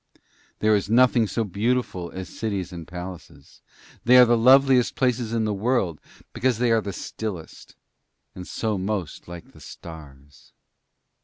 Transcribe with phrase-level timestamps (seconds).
[0.61, 3.61] There is nothing so beautiful as cities and palaces;
[4.03, 6.01] they are the loveliest places in the world,
[6.33, 7.75] because they are the stillest,
[8.33, 10.53] and so most like the stars.